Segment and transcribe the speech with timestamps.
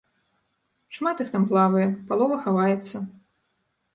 [0.97, 2.97] Шмат іх там плавае, палова хаваецца.